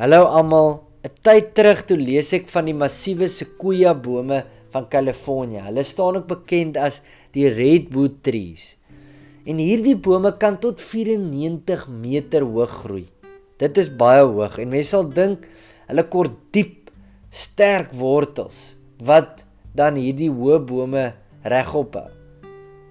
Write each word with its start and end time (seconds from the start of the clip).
Hallo 0.00 0.24
almal. 0.32 0.80
'n 1.04 1.12
Tyd 1.20 1.50
terug 1.52 1.80
toe 1.84 1.98
lees 2.00 2.30
ek 2.32 2.46
van 2.48 2.64
die 2.70 2.72
massiewe 2.72 3.26
sequoia 3.28 3.90
bome 3.92 4.38
van 4.72 4.86
Kalifornië. 4.88 5.66
Hulle 5.66 5.84
staan 5.84 6.16
ook 6.16 6.28
bekend 6.30 6.78
as 6.80 7.02
die 7.36 7.44
redwood 7.52 8.14
trees. 8.24 8.78
En 9.44 9.60
hierdie 9.60 9.98
bome 10.00 10.32
kan 10.40 10.56
tot 10.56 10.80
94 10.80 11.84
meter 11.92 12.48
hoog 12.48 12.72
groei. 12.86 13.04
Dit 13.60 13.76
is 13.76 13.92
baie 13.92 14.24
hoog 14.24 14.56
en 14.56 14.72
mense 14.72 14.94
sal 14.96 15.04
dink 15.04 15.44
hulle 15.90 16.06
kort 16.08 16.40
diep, 16.56 16.88
sterk 17.28 17.92
wortels 17.92 18.80
wat 19.04 19.44
dan 19.76 20.00
hierdie 20.00 20.32
hoë 20.32 20.62
bome 20.64 21.06
regop 21.44 22.00
hou. 22.00 22.08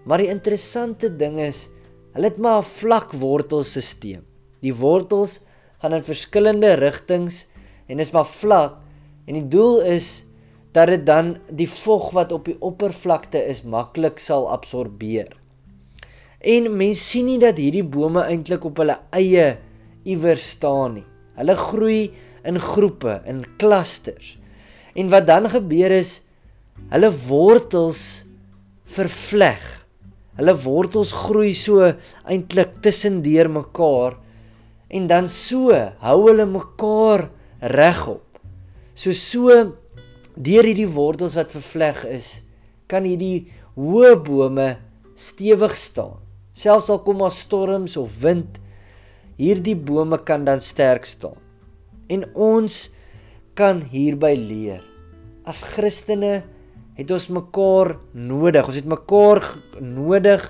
Maar 0.06 0.28
die 0.28 0.30
interessante 0.30 1.10
ding 1.10 1.42
is, 1.42 1.72
hulle 2.14 2.30
het 2.30 2.38
maar 2.38 2.62
'n 2.62 2.70
vlak 2.70 3.18
wortelstelsel. 3.18 4.22
Die 4.62 4.78
wortels 4.78 5.40
gaan 5.80 5.96
in 5.96 6.06
verskillende 6.06 6.74
rigtings 6.80 7.46
en 7.88 8.00
is 8.04 8.12
maar 8.16 8.28
vlak 8.28 8.80
en 9.26 9.38
die 9.38 9.48
doel 9.48 9.82
is 9.88 10.26
dat 10.76 10.92
dit 10.92 11.06
dan 11.06 11.36
die 11.50 11.70
vog 11.70 12.12
wat 12.14 12.32
op 12.36 12.46
die 12.50 12.58
oppervlakte 12.66 13.42
is 13.50 13.64
maklik 13.66 14.20
sal 14.22 14.46
absorbeer. 14.52 15.32
En 16.40 16.70
mense 16.78 17.04
sien 17.04 17.28
nie 17.28 17.40
dat 17.42 17.58
hierdie 17.60 17.84
bome 17.84 18.24
eintlik 18.30 18.68
op 18.70 18.80
hulle 18.80 19.00
eie 19.16 19.58
iewers 20.08 20.46
staan 20.56 21.00
nie. 21.00 21.08
Hulle 21.40 21.56
groei 21.58 22.02
in 22.48 22.60
groepe, 22.62 23.20
in 23.28 23.44
klusters. 23.60 24.38
En 24.96 25.10
wat 25.12 25.28
dan 25.28 25.50
gebeur 25.52 25.94
is 25.98 26.20
hulle 26.94 27.10
wortels 27.28 28.24
vervleg. 28.90 29.62
Hulle 30.40 30.56
wortels 30.64 31.12
groei 31.26 31.52
so 31.58 31.92
eintlik 32.30 32.80
tussendeur 32.86 33.50
mekaar 33.52 34.20
en 34.90 35.08
dan 35.10 35.30
so 35.30 35.74
hou 36.02 36.18
hulle 36.26 36.46
mekaar 36.50 37.30
regop. 37.62 38.26
So 38.98 39.14
so 39.14 39.54
deur 40.40 40.68
hierdie 40.68 40.90
wortels 40.90 41.36
wat 41.38 41.54
vervleg 41.54 42.04
is, 42.10 42.30
kan 42.90 43.06
hierdie 43.06 43.50
hoë 43.78 44.16
bome 44.26 44.70
stewig 45.20 45.76
staan. 45.78 46.18
Selfs 46.58 46.90
al 46.92 47.04
kom 47.06 47.22
daar 47.22 47.36
storms 47.36 47.96
of 48.00 48.22
wind, 48.24 48.58
hierdie 49.40 49.78
bome 49.78 50.20
kan 50.26 50.46
dan 50.48 50.64
sterk 50.64 51.08
staan. 51.08 51.38
En 52.10 52.26
ons 52.34 52.88
kan 53.56 53.84
hierby 53.92 54.34
leer. 54.40 54.82
As 55.48 55.62
Christene 55.76 56.42
het 57.00 57.12
ons 57.16 57.30
mekaar 57.32 57.96
nodig. 58.12 58.68
Ons 58.68 58.80
het 58.82 58.90
mekaar 58.90 59.44
nodig 59.80 60.44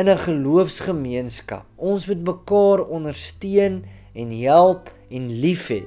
in 0.00 0.08
'n 0.08 0.16
geloofsgemeenskap. 0.16 1.66
Ons 1.76 2.06
moet 2.08 2.22
mekaar 2.24 2.80
ondersteun 2.88 3.84
en 4.14 4.28
help 4.32 4.88
en 5.10 5.24
lief 5.28 5.68
hê. 5.68 5.84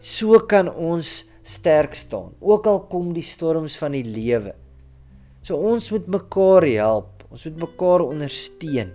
So 0.00 0.38
kan 0.38 0.68
ons 0.70 1.28
sterk 1.42 1.94
staan, 1.94 2.32
ook 2.40 2.66
al 2.66 2.80
kom 2.88 3.12
die 3.12 3.26
storms 3.26 3.76
van 3.78 3.92
die 3.92 4.04
lewe. 4.04 4.54
So 5.42 5.56
ons 5.56 5.90
moet 5.90 6.06
mekaar 6.06 6.62
help. 6.62 7.24
Ons 7.30 7.44
moet 7.44 7.56
mekaar 7.56 8.00
ondersteun. 8.00 8.92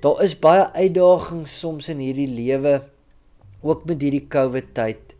Daar 0.00 0.22
is 0.22 0.36
baie 0.38 0.70
uitdagings 0.72 1.58
soms 1.60 1.88
in 1.88 1.98
hierdie 1.98 2.30
lewe 2.30 2.80
ook 3.62 3.84
met 3.84 4.00
hierdie 4.00 4.28
COVID 4.28 4.74
tyd. 4.74 5.16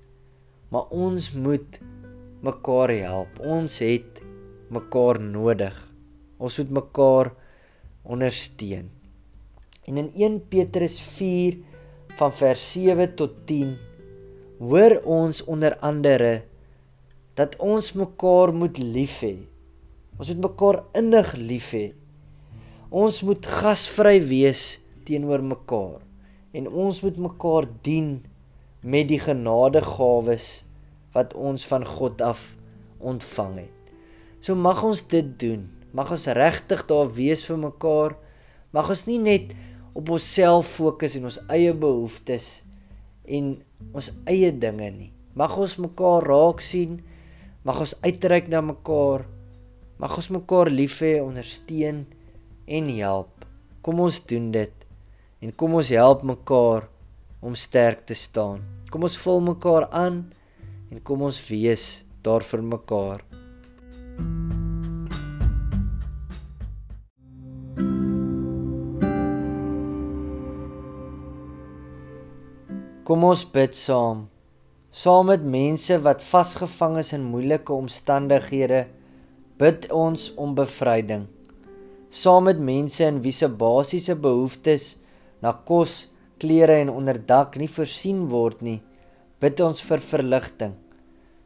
Maar 0.70 0.86
ons 0.94 1.32
moet 1.34 1.80
mekaar 2.40 2.92
help. 2.94 3.40
Ons 3.40 3.78
het 3.82 4.22
mekaar 4.70 5.20
nodig. 5.20 5.74
Ons 6.38 6.58
moet 6.58 6.70
mekaar 6.70 7.32
ondersteun. 8.06 8.90
En 9.86 9.96
in 9.96 10.10
1 10.14 10.48
Petrus 10.48 11.00
4 11.00 11.58
van 12.16 12.32
vers 12.32 12.72
7 12.72 13.14
tot 13.14 13.34
10 13.44 13.76
hoor 14.58 15.00
ons 15.04 15.44
onder 15.44 15.76
andere 15.84 16.44
dat 17.36 17.56
ons 17.60 17.92
mekaar 17.92 18.54
moet 18.54 18.78
lief 18.80 19.20
hê. 19.20 19.36
Ons 20.16 20.32
moet 20.32 20.46
mekaar 20.48 20.80
innig 20.96 21.34
lief 21.36 21.70
hê. 21.76 21.86
Ons 22.88 23.20
moet 23.26 23.46
gasvry 23.60 24.16
wees 24.24 24.78
teenoor 25.04 25.44
mekaar 25.44 26.00
en 26.56 26.68
ons 26.70 27.02
moet 27.04 27.18
mekaar 27.20 27.68
dien 27.84 28.22
met 28.80 29.08
die 29.10 29.20
genadegawes 29.20 30.64
wat 31.12 31.34
ons 31.36 31.66
van 31.68 31.84
God 31.84 32.22
af 32.24 32.54
ontvang 32.98 33.66
het. 33.66 33.94
So 34.40 34.56
mag 34.56 34.80
ons 34.86 35.02
dit 35.10 35.26
doen. 35.40 35.66
Mag 35.96 36.10
ons 36.12 36.26
regtig 36.36 36.82
daar 36.90 37.08
wees 37.08 37.46
vir 37.48 37.56
mekaar. 37.56 38.16
Mag 38.76 38.90
ons 38.92 39.06
nie 39.08 39.18
net 39.22 39.54
op 39.96 40.10
onsself 40.12 40.74
fokus 40.76 41.16
en 41.16 41.30
ons 41.30 41.38
eie 41.48 41.72
behoeftes 41.72 42.48
en 43.24 43.54
ons 43.96 44.10
eie 44.28 44.50
dinge 44.52 44.90
nie. 44.92 45.12
Mag 45.36 45.56
ons 45.56 45.78
mekaar 45.80 46.26
raak 46.28 46.60
sien. 46.64 46.98
Mag 47.64 47.80
ons 47.80 47.96
uitreik 48.04 48.50
na 48.52 48.60
mekaar. 48.60 49.24
Mag 49.96 50.18
ons 50.20 50.28
mekaar 50.36 50.68
lief 50.68 50.98
hê, 51.00 51.16
ondersteun 51.24 52.04
en 52.68 52.92
help. 52.98 53.46
Kom 53.80 54.04
ons 54.04 54.20
doen 54.28 54.50
dit 54.52 54.84
en 55.40 55.52
kom 55.52 55.78
ons 55.80 55.94
help 55.96 56.24
mekaar 56.28 56.90
om 57.40 57.56
sterk 57.56 58.04
te 58.08 58.16
staan. 58.18 58.60
Kom 58.92 59.08
ons 59.08 59.16
vul 59.24 59.40
mekaar 59.48 59.88
aan 59.96 60.20
en 60.92 61.00
kom 61.00 61.24
ons 61.24 61.40
wees 61.48 62.04
daar 62.26 62.44
vir 62.44 62.64
mekaar. 62.76 63.24
Kom 73.06 73.22
ons 73.22 73.44
bid 73.46 73.76
saam. 73.78 74.24
Saam 74.90 75.28
met 75.30 75.44
mense 75.46 75.94
wat 76.02 76.24
vasgevang 76.26 76.96
is 76.98 77.12
in 77.14 77.28
moeilike 77.30 77.70
omstandighede, 77.70 78.80
bid 79.62 79.86
ons 79.94 80.24
om 80.42 80.56
bevryding. 80.58 81.28
Saam 82.10 82.48
met 82.50 82.58
mense 82.58 83.06
in 83.06 83.22
wie 83.22 83.34
se 83.36 83.46
basiese 83.46 84.18
behoeftes 84.18 84.88
na 85.38 85.54
kos, 85.70 86.08
klere 86.42 86.80
en 86.82 86.90
onderdak 86.90 87.54
nie 87.62 87.70
voorsien 87.70 88.26
word 88.34 88.66
nie, 88.66 88.80
bid 89.38 89.62
ons 89.62 89.86
vir 89.86 90.02
verligting. 90.02 90.74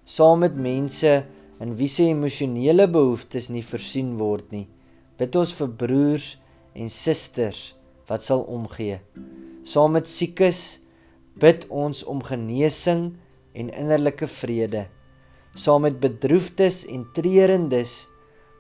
Saam 0.08 0.40
met 0.46 0.56
mense 0.56 1.12
in 1.60 1.76
wie 1.76 1.92
se 1.92 2.08
emosionele 2.08 2.88
behoeftes 2.88 3.52
nie 3.52 3.66
voorsien 3.68 4.14
word 4.16 4.48
nie, 4.56 4.64
bid 5.20 5.36
ons 5.36 5.52
vir 5.60 5.76
broers 5.84 6.34
en 6.72 6.88
susters 6.88 7.74
wat 8.08 8.24
sal 8.24 8.48
omgee. 8.48 9.02
Saam 9.60 10.00
met 10.00 10.08
siekes 10.08 10.79
bid 11.40 11.64
ons 11.72 12.04
om 12.04 12.20
genesing 12.22 13.14
en 13.56 13.70
innerlike 13.72 14.28
vrede. 14.28 14.86
Saam 15.56 15.86
met 15.86 15.98
bedroefdes 16.02 16.84
en 16.92 17.06
treurendes 17.16 18.04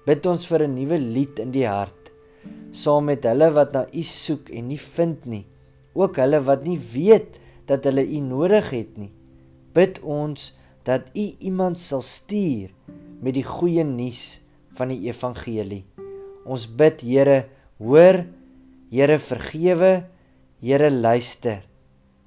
bid 0.06 0.26
ons 0.26 0.46
vir 0.48 0.64
'n 0.66 0.74
nuwe 0.74 0.98
lied 0.98 1.38
in 1.38 1.52
die 1.52 1.66
hart. 1.66 2.10
Saam 2.72 3.04
met 3.04 3.24
hulle 3.24 3.50
wat 3.52 3.72
na 3.72 3.86
U 3.92 4.02
soek 4.02 4.50
en 4.50 4.68
nie 4.68 4.78
vind 4.78 5.26
nie, 5.26 5.46
ook 5.94 6.16
hulle 6.16 6.40
wat 6.40 6.64
nie 6.64 6.78
weet 6.78 7.38
dat 7.66 7.84
hulle 7.84 8.04
U 8.06 8.20
nodig 8.20 8.70
het 8.70 8.96
nie. 8.98 9.12
Bid 9.74 10.00
ons 10.02 10.56
dat 10.84 11.10
U 11.14 11.26
iemand 11.38 11.78
sal 11.78 12.02
stuur 12.02 12.70
met 13.20 13.34
die 13.34 13.44
goeie 13.44 13.84
nuus 13.84 14.40
van 14.74 14.88
die 14.88 15.06
evangelie. 15.06 15.84
Ons 16.44 16.66
bid 16.66 17.00
Here, 17.00 17.48
hoor, 17.78 18.24
Here 18.90 19.18
vergewe, 19.18 20.06
Here 20.60 20.90
luister. 20.90 21.69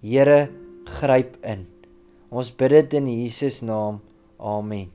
Here, 0.03 0.49
gryp 0.99 1.37
in. 1.47 1.63
Ons 2.27 2.49
bid 2.51 2.75
dit 2.75 2.97
in 2.99 3.07
Jesus 3.07 3.61
naam. 3.63 4.01
Amen. 4.35 4.89